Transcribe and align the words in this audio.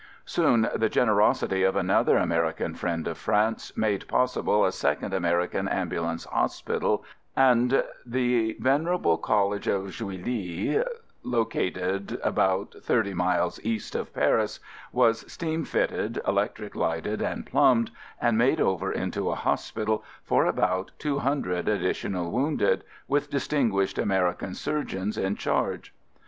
Soon 0.25 0.67
the 0.73 0.89
generosity 0.89 1.61
of 1.61 1.75
another 1.75 2.17
American 2.17 2.73
friend 2.73 3.07
of 3.07 3.19
France 3.19 3.71
made 3.77 4.07
possible 4.07 4.65
a 4.65 4.71
second 4.71 5.13
Ameri 5.13 5.51
can 5.51 5.67
Ambulance 5.67 6.25
Hospital, 6.25 7.05
and 7.35 7.83
the 8.03 8.57
ven 8.59 8.85
erable 8.85 9.21
College 9.21 9.67
of 9.67 9.91
Juilly, 9.91 10.83
located 11.21 12.19
about 12.23 12.73
thirty 12.81 13.13
miles 13.13 13.63
east 13.63 13.93
of 13.93 14.11
Paris, 14.11 14.59
was 14.91 15.31
steam 15.31 15.63
fitted, 15.65 16.19
electric 16.27 16.75
lighted 16.75 17.21
and 17.21 17.45
plumbed, 17.45 17.91
and 18.19 18.39
made 18.39 18.59
over 18.59 18.91
into 18.91 19.29
a 19.29 19.35
hospital 19.35 20.03
for 20.23 20.47
about 20.47 20.89
two 20.97 21.19
hundred 21.19 21.67
additional 21.69 22.31
wounded, 22.31 22.83
with 23.07 23.29
distinguished 23.29 23.99
American 23.99 24.55
surgeons 24.55 25.15
in 25.15 25.35
charge. 25.35 25.93